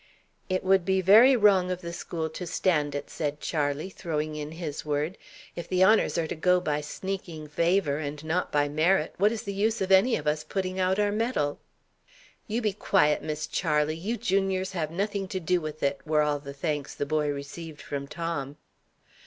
[0.49, 4.53] "It would be very wrong of the school to stand it," said Charley, throwing in
[4.53, 5.15] his word.
[5.55, 9.43] "If the honours are to go by sneaking favour, and not by merit, where is
[9.43, 11.59] the use of any of us putting out our mettle?"
[12.47, 13.95] "You be quiet, Miss Charley!
[13.95, 17.79] you juniors have nothing to do with it," were all the thanks the boy received
[17.83, 18.57] from Tom.